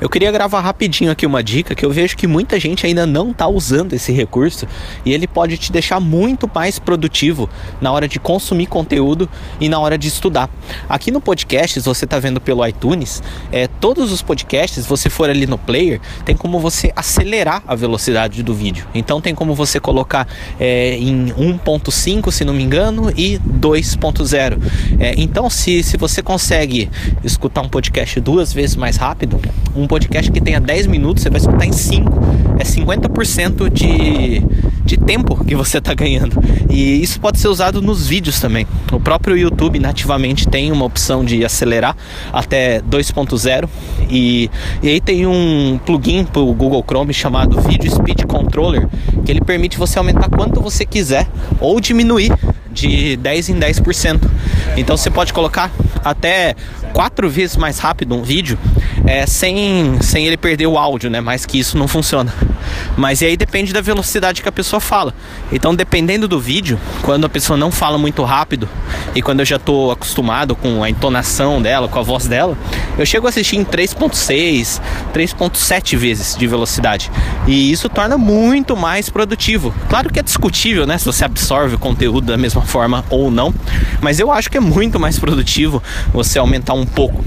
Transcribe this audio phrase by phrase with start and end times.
[0.00, 3.32] Eu queria gravar rapidinho aqui uma dica que eu vejo que muita gente ainda não
[3.32, 4.66] está usando esse recurso
[5.04, 7.50] e ele pode te deixar muito mais produtivo
[7.82, 9.28] na hora de consumir conteúdo
[9.60, 10.48] e na hora de estudar.
[10.88, 13.22] Aqui no podcast, você está vendo pelo iTunes,
[13.52, 18.42] é, todos os podcasts, você for ali no player, tem como você acelerar a velocidade
[18.42, 18.86] do vídeo.
[18.94, 20.26] Então tem como você colocar
[20.58, 24.58] é, em 1.5, se não me engano, e 2.0.
[24.98, 26.88] É, então se, se você consegue
[27.22, 29.38] escutar um podcast duas vezes mais rápido,
[29.76, 32.12] um podcast que tenha 10 minutos, você vai escutar em 5.
[32.60, 34.40] É 50% de,
[34.84, 36.40] de tempo que você está ganhando.
[36.70, 38.68] E isso pode ser usado nos vídeos também.
[38.92, 41.96] O próprio YouTube nativamente tem uma opção de acelerar
[42.32, 43.68] até 2.0
[44.08, 44.48] e,
[44.80, 48.88] e aí tem um plugin para o Google Chrome chamado Video Speed Controller
[49.24, 51.26] que ele permite você aumentar quanto você quiser
[51.60, 52.32] ou diminuir
[52.70, 54.20] de 10 em 10%.
[54.76, 55.70] Então você pode colocar
[56.04, 56.54] até
[56.92, 58.58] quatro vezes mais rápido um vídeo
[59.06, 61.20] é, sem, sem ele perder o áudio, né?
[61.20, 62.32] Mas que isso não funciona.
[62.96, 65.14] Mas e aí depende da velocidade que a pessoa fala.
[65.52, 68.68] Então, dependendo do vídeo, quando a pessoa não fala muito rápido
[69.14, 72.56] e quando eu já estou acostumado com a entonação dela, com a voz dela,
[73.00, 74.78] eu chego a assistir em 3.6,
[75.14, 77.10] 3.7 vezes de velocidade.
[77.46, 79.74] E isso torna muito mais produtivo.
[79.88, 83.54] Claro que é discutível, né, se você absorve o conteúdo da mesma forma ou não,
[84.02, 87.24] mas eu acho que é muito mais produtivo você aumentar um pouco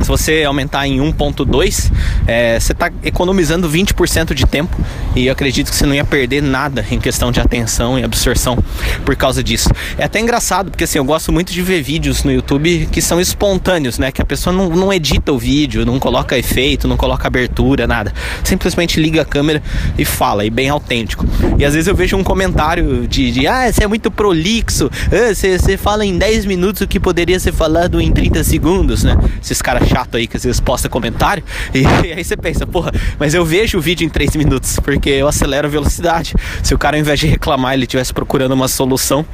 [0.00, 1.90] se você aumentar em 1.2,
[2.26, 4.76] é, você está economizando 20% de tempo
[5.14, 8.58] e eu acredito que você não ia perder nada em questão de atenção e absorção
[9.04, 9.70] por causa disso.
[9.96, 13.20] É até engraçado, porque assim, eu gosto muito de ver vídeos no YouTube que são
[13.20, 14.12] espontâneos, né?
[14.12, 18.12] Que a pessoa não, não edita o vídeo, não coloca efeito, não coloca abertura, nada.
[18.44, 19.62] Simplesmente liga a câmera
[19.96, 21.26] e fala, e bem autêntico.
[21.58, 25.34] E às vezes eu vejo um comentário de, de ah, você é muito prolixo, ah,
[25.34, 29.16] você, você fala em 10 minutos o que poderia ser falado em 30 segundos, né?
[29.42, 31.42] Esses caras chato aí que às vezes posta comentário.
[31.74, 35.28] E, aí você pensa, porra, mas eu vejo o vídeo em 3 minutos, porque eu
[35.28, 36.34] acelero a velocidade.
[36.62, 39.24] Se o cara, ao invés de reclamar, ele estivesse procurando uma solução,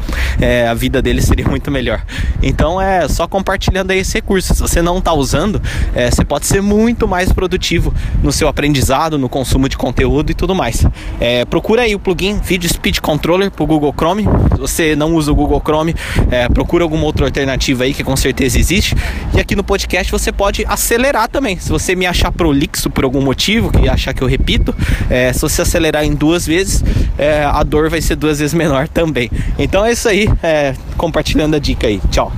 [0.41, 2.05] é, a vida dele seria muito melhor.
[2.43, 4.55] Então é só compartilhando aí esse recurso.
[4.55, 5.61] Se você não está usando,
[5.95, 10.35] é, você pode ser muito mais produtivo no seu aprendizado, no consumo de conteúdo e
[10.35, 10.85] tudo mais.
[11.21, 14.25] É, procura aí o plugin Video Speed Controller para o Google Chrome.
[14.55, 15.95] Se você não usa o Google Chrome,
[16.31, 18.95] é, procura alguma outra alternativa aí que com certeza existe.
[19.35, 21.59] E aqui no podcast você pode acelerar também.
[21.59, 24.75] Se você me achar prolixo por algum motivo, que achar que eu repito,
[25.09, 26.85] é, se você acelerar em duas vezes,
[27.19, 29.31] é, a dor vai ser duas vezes menor também.
[29.59, 32.01] Então é isso aí, é, compartilhando a dica aí.
[32.11, 32.33] Tchau.